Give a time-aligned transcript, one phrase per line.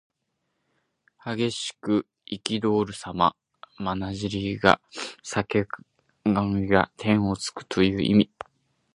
[1.23, 3.35] 激しくいきどおるさま。
[3.77, 4.81] まなじりが
[5.19, 5.67] 裂け
[6.23, 8.31] 髪が天をつくという意味。